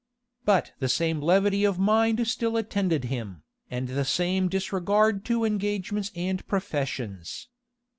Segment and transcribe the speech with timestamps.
[0.45, 6.11] But the same levity of mind still attended him, and the same disregard to engagements
[6.15, 7.49] and professions.